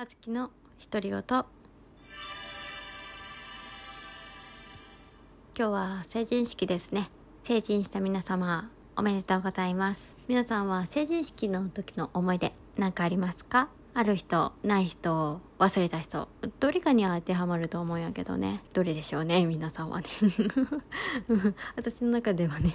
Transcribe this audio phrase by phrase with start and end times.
[0.00, 0.50] あつきの
[0.90, 1.22] 独り言。
[1.28, 1.44] 今
[5.54, 7.10] 日は成人式ですね。
[7.42, 10.10] 成人した皆様おめでとうございます。
[10.26, 13.68] 皆さんは成人式の時の思い出何かありますか？
[13.92, 16.28] ある人ない人忘れた人
[16.60, 18.62] どれかに当てはまると思うんやけどね。
[18.72, 20.06] どれでしょうね皆さんはね。
[21.76, 22.72] 私の中ではね、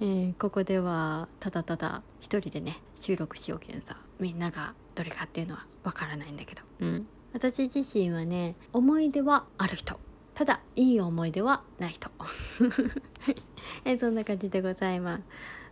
[0.00, 3.96] えー、ここではただただ一人でね収録しようけんさ。
[4.18, 6.62] みんながどれかっていうのはわからないんだけど。
[6.80, 7.06] うん。
[7.32, 9.98] 私自身はね思い出はある人。
[10.34, 12.10] ただいい思い出はない人。
[13.84, 15.24] えそんな感じでございます。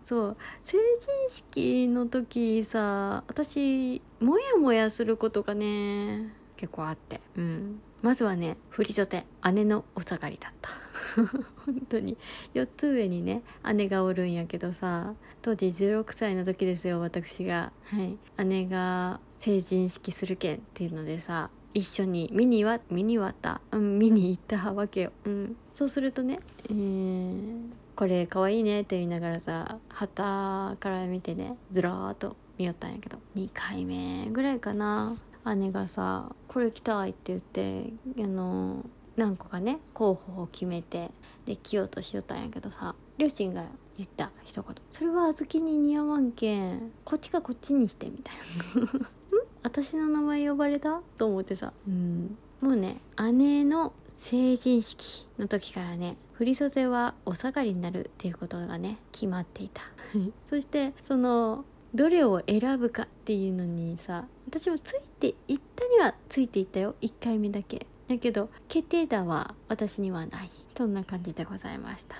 [0.04, 0.36] そう。
[0.62, 7.20] 成人式の時さ私モヤモヤすることがね結構あって。
[7.36, 7.80] うん。
[8.02, 9.26] まずはね振り袖。
[9.52, 10.70] 姉のお下がりだった。
[11.66, 12.16] 本当に。
[12.54, 13.42] 4つ上にね
[13.74, 15.14] 姉がおるんやけどさ。
[15.42, 17.72] 当時16歳の時ですよ私が。
[17.86, 18.16] はい。
[18.44, 33.18] 姉が成人式するけんっていうのでさ一緒に見には見にわった、うん、見に行ったわけよ、うん、そうするとね、えー、これかわいいねって言いながらさ旗から見てねずらーっと見よったんやけど。
[33.34, 35.16] 2回目ぐらいかな。
[35.44, 38.84] 姉がさ「これ着たい」って言ってあの
[39.16, 41.10] 何個かね候補を決めて
[41.46, 48.34] で着ようとしよったんやけどさ両親が言った一言「それは小豆に似合わんけんこっちかこっちにして」みたい
[48.76, 48.82] な。
[48.98, 49.06] ん
[49.64, 53.00] 私の名前呼ばれたと思ってさ、うん、もうね
[53.32, 59.82] 姉の成人式の時からね振袖はお下がりになるっていうことがね決まっていた。
[60.46, 66.94] そしてそのどれを選ぶかっていうのにさ私もついていったにはついていったよ。
[67.02, 67.86] 1回目だけ。
[68.08, 70.50] だけど決定打は私にはない。
[70.76, 72.16] そんな感じでございました。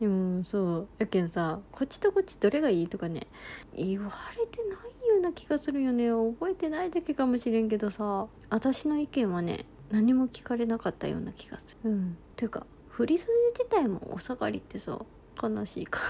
[0.00, 0.88] でもそう。
[0.98, 3.26] やけんさこっちとこっちどれがいいとかね。
[3.74, 6.10] 言われてないような気がするよね。
[6.10, 8.26] 覚えてないだけかもしれんけどさ。
[8.50, 11.90] 私の意見はね何も聞かれなかったような気がする。
[11.90, 12.16] うん。
[12.36, 14.98] ていうか振り袖自体もお下がりってさ
[15.40, 16.00] 悲しいか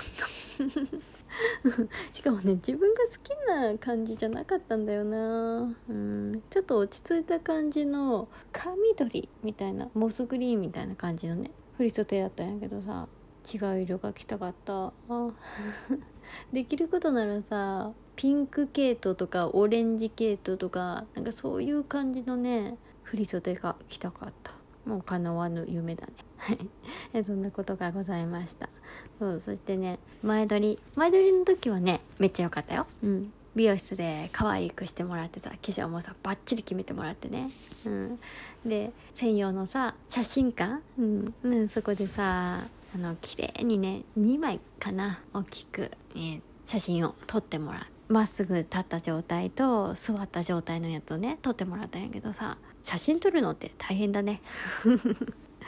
[0.58, 0.66] な。
[2.12, 5.76] しかもね自分が好きな感じじゃなかったんだよな。
[5.88, 6.42] うん。
[6.50, 13.08] ちょっと落ち着いた感じの深緑みたいなモスグリーンみたいな感じのね振り袖やったんやけどさ
[13.52, 14.92] 違う色が着たかった。
[16.52, 24.52] できることならさピンク系統とかオレンジ系統とかなんかそういう感じのね振り袖が着たかった。
[24.86, 26.12] もう叶わぬ夢だね。
[26.44, 26.52] は
[27.18, 27.24] い。
[27.24, 28.68] そんなことがございました。
[29.18, 30.78] そうそしてね前撮り。
[30.94, 32.86] 前撮りの時はねめっちゃ良かったよ。
[33.02, 33.32] うん。
[33.56, 37.50] 美容室で可愛くしてもらってさ化粧もさバッチリ決めてもらってね、
[37.86, 38.18] うん、
[38.66, 41.34] で専用のさ写真館、うん。
[41.44, 47.94] うん、そこでさあの綺麗にね2枚かな大きく、え写真を撮ってもらって。
[48.08, 54.42] まっすぐ立った状態と座った状態のやつをね撮ってもらったんやけどさ写真撮るのって大変だね。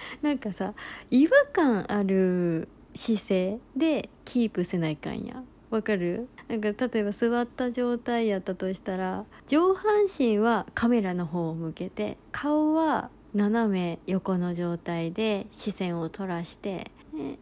[0.22, 0.74] なんかさ
[1.10, 5.42] 違和感ある姿勢でキープせないかんや。
[5.70, 6.28] わかる？
[6.48, 16.92] なんか例えば座った状態やったとしたら上半身はカメラの方を向けて顔は斜め横の状態で視線を取らして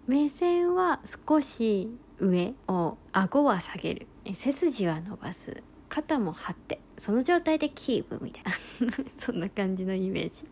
[0.07, 4.07] 目線は少し上を顎は下げる。
[4.33, 5.63] 背筋は伸ばす。
[5.89, 6.81] 肩も張って。
[6.97, 8.53] その状態でキープみたいな。
[9.17, 10.47] そんな感じのイメージ。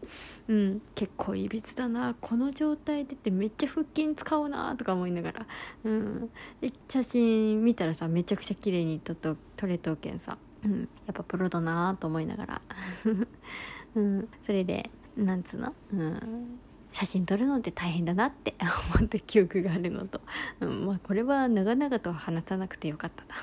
[0.48, 0.82] うん。
[0.94, 5.46] 結構いびつだなこの状態でってめっちゃ腹筋使おうなとか思いながら。
[5.84, 6.30] うん。
[6.88, 10.38] 写真見たらさめちゃくちゃ綺麗に撮と撮れとけんさ。
[10.64, 12.62] うん、やっぱプロだなと思いながら、
[13.94, 16.60] うん、それでなんつうの、うん、
[16.90, 18.54] 写真撮るのって大変だなって
[18.96, 20.20] 思った記憶があるのと、
[20.60, 23.34] うん、まあこれは長々と話さなくてよかったな。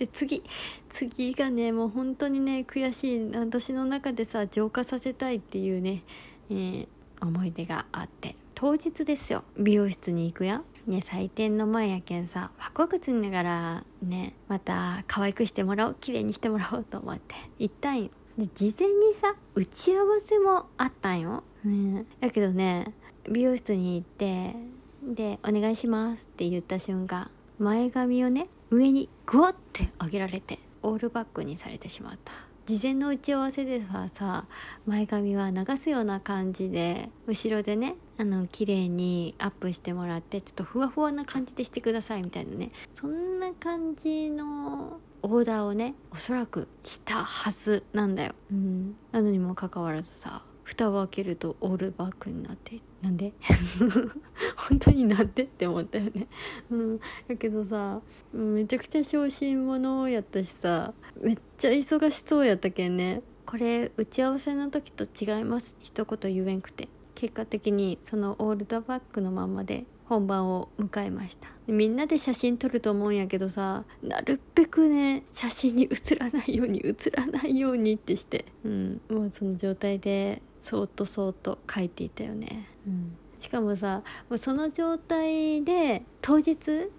[0.00, 0.42] で次
[0.88, 3.36] 次がねもう本当にね悔しい。
[3.36, 6.02] 私の中でさ浄化させたいっていうね、
[6.48, 6.86] えー、
[7.20, 8.34] 思い出があって。
[8.54, 9.44] 当日ですよ。
[9.58, 10.56] 美容室に行くや。
[10.56, 17.34] んね採点の前やけんさワクワクしながらねまた可愛くしてもらおう綺麗にしてもらおうと思って。
[17.58, 22.94] 行ったんよで事前にさ打ち合わせもあったんよ、ね、やけどね
[23.30, 24.56] 美容室に行って
[25.02, 32.32] で「お願いします」って言った瞬間前髪をね上にグワッて上げられてオールバックにされてしまった。
[32.66, 34.44] 事前の打ち合わせではさ
[34.86, 42.70] 前髪は流すような感じで後ろでねあの綺麗にアップしてもらってちょっとふわふわな感じでしてくださいみたいなね。
[42.94, 52.78] そんな感じのオーダーをねおそらくしたはずなんだよ、うん、なのにもかかわらずさ蓋を開けるとオールバックになって。
[53.02, 53.32] なんで？
[54.68, 56.28] 本当になんでって思ったよね。
[56.70, 57.00] うん。
[57.26, 58.00] だけどさ
[58.32, 63.22] めちゃくちゃ小心者やったしさめっちゃ忙しそうやったけんね。
[63.46, 65.76] これ打ち合わせの時と違います。
[65.80, 66.88] 一言言えんくて。
[67.16, 71.48] 結果的にそのオールドバックのままで本番を迎えました。
[71.66, 78.44] みんなで写真撮ると思うんやけどさなるべくね写真に写らないように写らないようにってして。
[78.64, 79.00] うん。
[79.10, 82.66] もうその状態でそーっとそーっと書いていたよね。
[82.86, 83.16] うん。
[83.38, 86.90] しかもさもうその状態で当日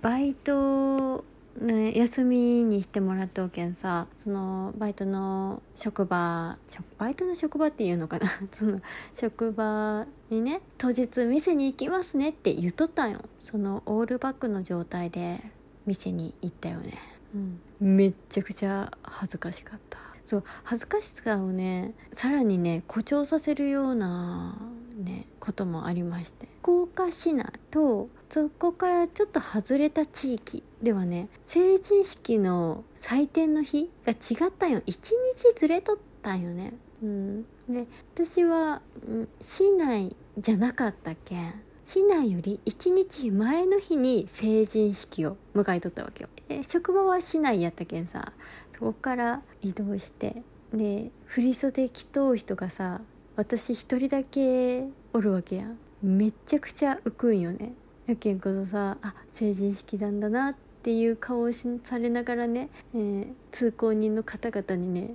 [0.00, 1.24] バイト
[1.60, 4.06] ね、休みにしてもらっておけんさ。
[4.16, 6.56] そのバイトの職場
[6.96, 8.30] バイトの職場っていうのかな。
[8.52, 8.80] その
[9.14, 13.20] 職場にね当日店に行きますねって言っとったんよ。
[13.42, 15.44] そのオールバックの状態で
[15.86, 16.98] 店に行ったよね、
[17.34, 19.98] うん、めっちゃくちゃ恥ずかしかった
[20.30, 24.56] そう恥ずかしさをねさらにね誇張させるような
[24.96, 35.10] ねこともありまして福岡市内とそこからちょっと外れた地域ではね成人式の祭典の日が違ったよ1日
[35.56, 36.74] ずれとったんよね。
[37.02, 41.54] うん、で私は、うん、市内じゃなかったけん
[41.84, 46.28] 市内より1日前の日に成人式を迎えとったわけよ。
[46.62, 48.32] 職場は市内やったけんさ
[48.80, 50.42] そこから移動して
[50.72, 53.02] で振り袖着とう人がさ
[53.36, 55.78] 私一人だけおるわけやん。
[56.02, 57.74] めっちゃくちゃ浮くんよね。
[58.06, 65.14] やけんこそさあ成人式なんだなっていう顔をされながらね、えー、通行人の方々にね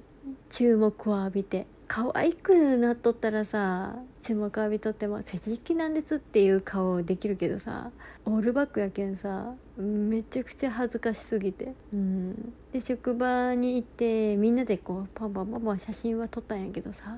[0.49, 7.91] 注目を浴びて可愛くなっとったらさ注目浴びとっても成人式なんですっていう顔できるけどさ
[8.25, 11.73] オールバックやけんさめちゃくちゃ恥ずかしすぎて。
[11.93, 12.53] うん。
[12.73, 17.17] で職場に行ってみんなでこうパンパンパンパン写真は撮ったんやけどさ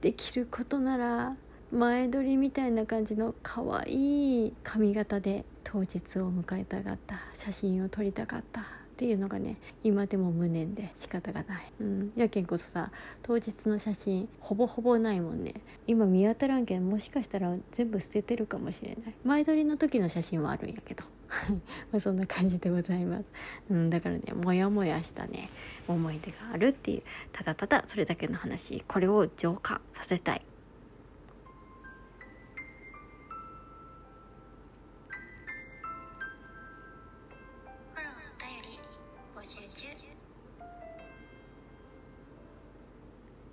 [0.00, 1.36] できることなら
[1.72, 7.16] 前撮りみたいな感じの可愛い髪型で当日を迎えたかった。
[7.34, 8.81] 写真を撮りたかった。
[9.02, 12.92] っていうのがね今でも無念で仕方がない、うん、やけんこそさ
[13.24, 15.54] 当日の写真ほぼほぼないもんね。
[15.88, 19.14] 今見当たらんけんもしかしたら全部捨ててるかもしれない。
[19.24, 21.02] 前撮りの時の写真はあるんやけど。
[21.90, 23.24] まあそんな感じでございます、
[23.70, 25.48] うん、だからねモヤモヤしたね
[25.88, 27.02] 思い出があるっていう
[27.32, 30.42] ただただそれだけの話これを浄化させたい。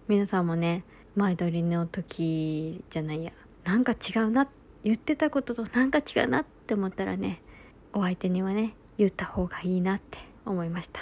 [0.09, 0.83] 皆さんもね
[1.15, 3.31] 前撮りの時じゃないや
[3.63, 4.47] なんか違うな
[4.83, 7.43] 言ってたこととなんか違うなって思ったらね
[7.93, 10.17] お相手にはね言った方がいいなって
[10.47, 10.99] 思いました。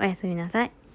[0.00, 0.85] おやすみなさい。